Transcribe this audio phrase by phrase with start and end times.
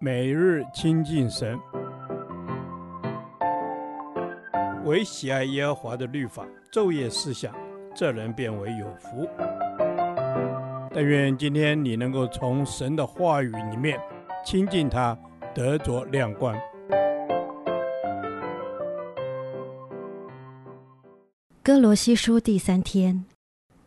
[0.00, 1.58] 每日亲近神，
[4.84, 7.54] 唯喜爱耶和华的律法，昼夜思想，
[7.94, 9.28] 这人便为有福。
[10.92, 13.98] 但愿今天你能够从神的话语里面
[14.44, 15.18] 亲近他，
[15.54, 16.54] 得着亮光。
[21.62, 23.24] 哥罗西书第三天，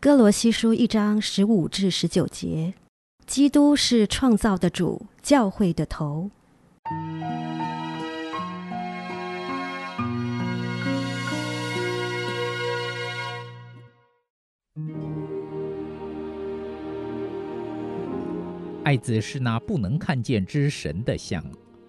[0.00, 2.74] 哥罗西书一章十五至十九节。
[3.28, 6.30] 基督是创造的主，教会的头。
[18.82, 21.44] 爱子是那不能看见之神的像，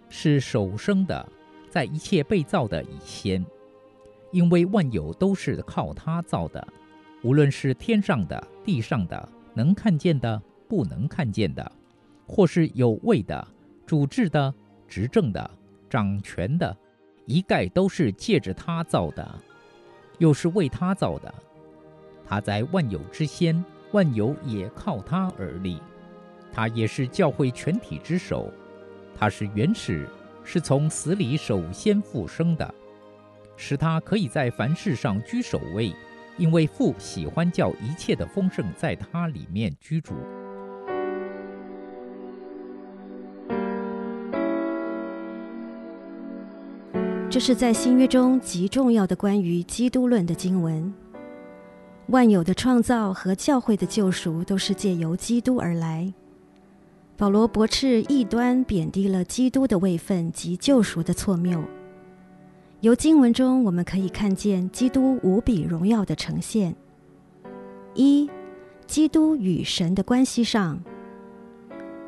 [0.09, 1.25] 是首生的，
[1.69, 3.45] 在一切被造的以先，
[4.33, 6.67] 因为万有都是靠他造的，
[7.23, 10.41] 无论是天上的、地上的，能看见的。
[10.69, 11.69] 不能看见的，
[12.27, 13.45] 或是有位的、
[13.85, 14.53] 主治的、
[14.87, 15.49] 执政的、
[15.89, 16.77] 掌权的，
[17.25, 19.27] 一概都是借着他造的，
[20.19, 21.33] 又是为他造的。
[22.23, 25.81] 他在万有之先，万有也靠他而立。
[26.51, 28.51] 他也是教会全体之首。
[29.15, 30.07] 他是原始，
[30.43, 32.73] 是从死里首先复生的，
[33.57, 35.91] 使他可以在凡事上居首位，
[36.37, 40.13] 因为父喜欢叫一切的丰盛在他里面居住。
[47.31, 50.91] 这是在新约中极重要的关于基督论的经文。
[52.07, 56.11] 万有的创造和教会的救赎都是借由基督而来。
[57.15, 61.63] 保罗驳斥异端，贬低了基督的位分及救赎的错谬。
[62.79, 66.75] 由经文中我们可以看见基督无比荣耀的呈现。
[67.93, 68.27] 一、
[68.87, 70.81] 基督与神的关系上，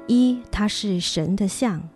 [0.07, 1.87] 一、他是神的像。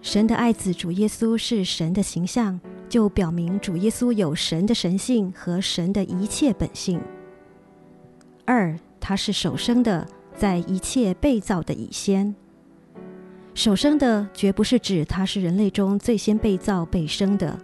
[0.00, 7.00] 神的爱子主耶稣是神的形象，就表明主耶稣有神的神性和神的一切本性。
[8.44, 10.06] 二，他是首生的，
[10.36, 12.34] 在一切被造的以先。
[13.54, 17.58] 首生的绝不是指他是人类中最先被造被生的。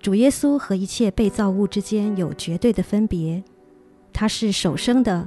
[0.00, 3.42] 主耶稣和一切被造物之间有绝对的分别。
[4.12, 5.26] 他是首生的，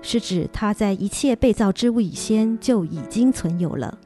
[0.00, 3.98] 是指他在一切被造之物以先就已经存有了。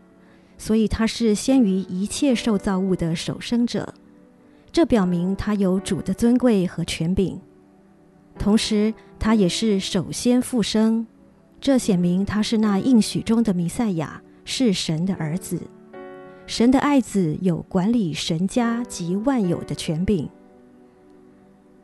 [0.59, 3.95] 所以他是先于一切受造物的首生者，
[4.73, 7.41] 这表明他有主的尊贵和权柄。
[8.39, 11.07] 同时，他也是首先复生，
[11.61, 15.61] 这显明他是那应许中的弥赛亚，是神的儿子，
[16.47, 20.29] 神的爱子，有管理神家及万有的权柄。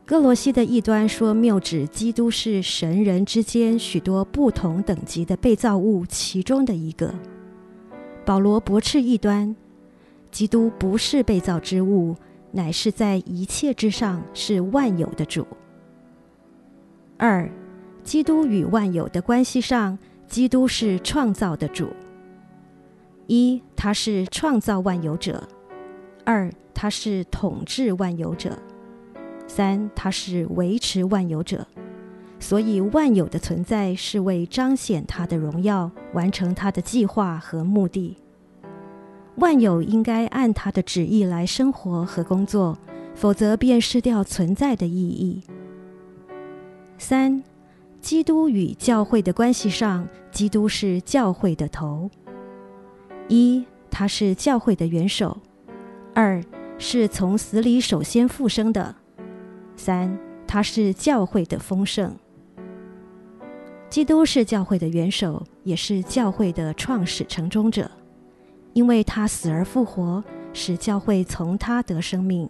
[0.05, 7.13] 歌罗西的异端说谬指基督是神人之间许多不同等级的被造物其中的一个。
[8.25, 9.55] 保罗驳斥异端，
[10.31, 12.15] 基督不是被造之物，
[12.51, 15.45] 乃是在一切之上，是万有的主。
[17.17, 17.49] 二，
[18.03, 19.97] 基督与万有的关系上，
[20.27, 21.89] 基督是创造的主。
[23.27, 25.35] 一，他是创造万有者；
[26.25, 28.51] 二，他是统治万有者；
[29.47, 31.65] 三，他是维持万有者。
[32.43, 38.17] 所以，万有的存在是为彰显他的荣耀，完成他的计划和目的。
[39.35, 42.77] 万有应该按他的旨意来生活和工作，
[43.15, 45.41] 否则便失掉存在的意义。
[46.97, 47.41] 三、
[48.01, 52.11] 基督与教会的关系上，基督是教会的头。
[53.29, 55.37] 一，他是教会的元首；
[56.13, 56.43] 二，
[56.77, 58.93] 是从死里首先复生的；
[59.77, 62.13] 三，他是教会的丰盛。
[63.93, 67.91] 基督是教会的元首，也是教会的创始成终者，
[68.73, 72.49] 因为他死而复活，使教会从他得生命。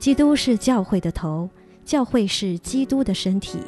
[0.00, 1.48] 基督是教会的头，
[1.84, 3.60] 教会是基督的身体。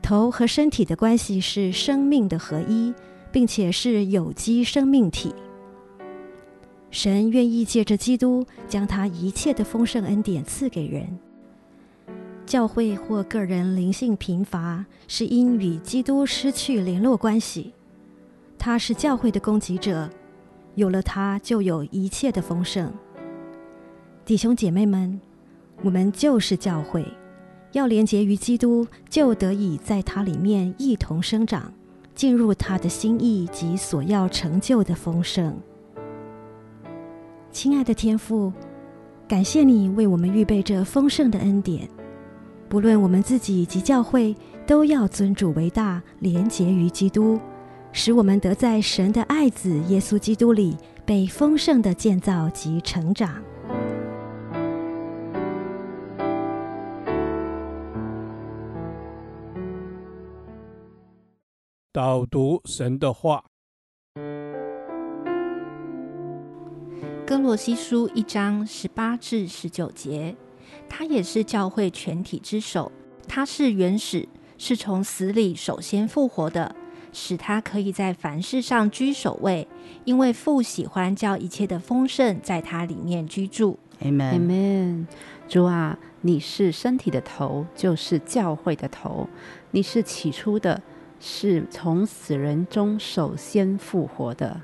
[0.00, 2.94] 头和身体的关系是生命的合一，
[3.32, 5.34] 并且是有机生命体。
[6.92, 11.18] 神愿意借着基督，将他一切的丰盛恩典赐给人。
[12.48, 17.74] 教会或个人灵性贫乏，是因与基督失去联络关系。
[18.58, 20.08] 他是教会的供给者，
[20.74, 22.90] 有了他，就有一切的丰盛。
[24.24, 25.20] 弟兄姐妹们，
[25.82, 27.06] 我们就是教会，
[27.72, 31.70] 要连结于基督，就得以在他里面一同生长，
[32.14, 35.54] 进入他的心意及所要成就的丰盛。
[37.52, 38.50] 亲爱的天父，
[39.28, 41.86] 感谢你为我们预备这丰盛的恩典。
[42.68, 44.36] 不论我们自己及教会，
[44.66, 47.40] 都要尊主为大，连结于基督，
[47.92, 50.76] 使我们得在神的爱子耶稣基督里
[51.06, 53.42] 被丰盛的建造及成长。
[61.90, 63.42] 导读神的话，
[67.26, 70.36] 哥罗西书一章十八至十九节，
[70.88, 72.90] 他也是教会全体之首，
[73.26, 76.74] 他是原始，是从死里首先复活的。
[77.10, 79.66] 使他可以在凡事上居首位，
[80.04, 83.78] 因为父喜欢叫一切的丰盛在他里面居住。
[84.02, 85.06] Amen，Amen。
[85.48, 89.26] 主啊，你是身体的头，就是教会的头。
[89.70, 90.82] 你是起初的，
[91.18, 94.60] 是从死人中首先复活的。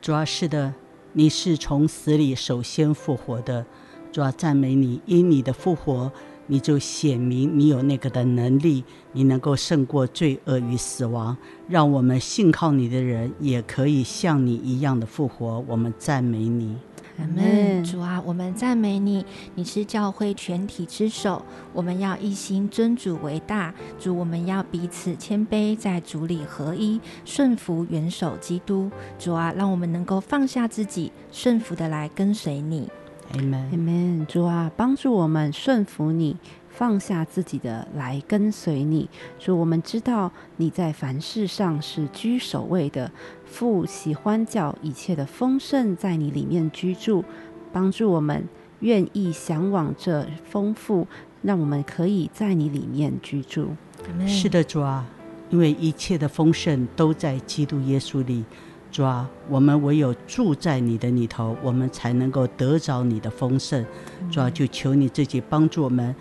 [0.00, 0.74] 主啊，是的，
[1.12, 3.66] 你是从死里首先复活的。
[4.12, 6.12] 主啊，赞美你，因你的复活。
[6.48, 11.34] 你就显明你有那个的能力，你能够胜过罪恶与死亡，
[11.68, 15.64] 让我们信靠你的人也可以像你一样的复活。
[15.66, 16.76] 我们赞美你，
[17.16, 17.82] 阿门。
[17.84, 19.24] 主啊，我们赞美你，
[19.54, 21.42] 你是教会全体之首，
[21.72, 23.72] 我们要一心尊主为大。
[23.98, 28.90] 主，我们要彼此谦卑，在主里合一，顺服元首基督。
[29.18, 32.90] 主啊，让我们能够放下自己，顺服的来跟随你。
[33.34, 34.26] Amen，Amen。
[34.26, 36.36] 主啊，帮助我们顺服你，
[36.68, 39.08] 放下自己的来跟随你。
[39.38, 43.10] 主，我们知道你在凡事上是居首位的，
[43.44, 47.24] 父喜欢叫一切的丰盛在你里面居住。
[47.72, 48.46] 帮助我们
[48.80, 51.06] 愿意向往这丰富，
[51.40, 53.70] 让我们可以在你里面居住。
[54.04, 54.28] Amen。
[54.28, 55.06] 是的，主啊，
[55.48, 58.44] 因为一切的丰盛都在基督耶稣里。
[58.92, 63.82] 主啊，我们唯有住在你的里头，我们才能够得着你的丰盛。
[64.30, 66.14] 主啊，就求你自己帮助我们，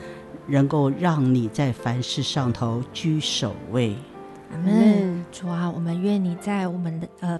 [0.48, 3.94] 能够让你在凡事上头居首位。
[4.54, 5.24] 阿门。
[5.34, 7.40] 主啊，我们愿你在我们的呃。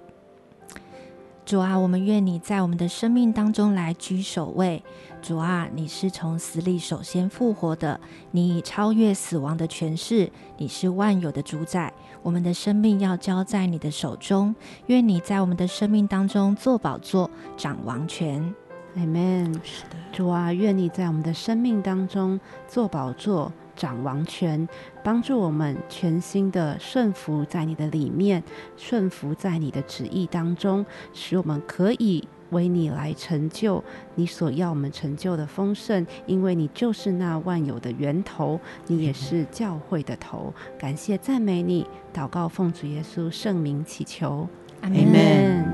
[1.52, 4.82] 主啊，我们愿你在我们的生命当中来居首位。
[5.20, 8.00] 主啊，你是从死里首先复活的，
[8.30, 11.92] 你已超越死亡的权势，你是万有的主宰。
[12.22, 14.54] 我们的生命要交在你的手中，
[14.86, 18.54] 愿你在我们的生命当中做宝座，掌王权。
[18.96, 19.52] Amen。
[19.62, 23.52] 是的，主啊，愿你在我们的生命当中做宝座。
[23.74, 24.68] 掌王权，
[25.02, 28.42] 帮助我们全心的顺服在你的里面，
[28.76, 33.82] 顺服在你的旨意当中，使我们可以为你来成就
[34.14, 36.06] 你所要我们成就的丰盛。
[36.26, 40.52] 因为你就是那万有的源头，你也是教会的头。
[40.78, 44.48] 感谢赞美你，祷告奉主耶稣圣名祈求，
[44.82, 45.64] 阿门。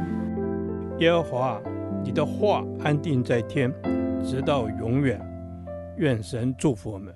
[0.99, 1.61] 耶和华，
[2.05, 3.73] 你的话安定在天，
[4.25, 5.21] 直到永远。
[5.97, 7.13] 愿神祝福我们。